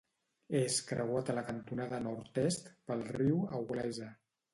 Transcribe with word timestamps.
És 0.59 0.77
creuat 0.91 1.27
a 1.33 1.35
la 1.39 1.43
cantonada 1.49 1.99
nord-est 2.05 2.71
pel 2.89 3.05
riu 3.19 3.37
Auglaize. 3.59 4.09